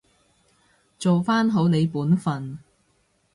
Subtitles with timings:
[0.97, 2.57] 做返好你本分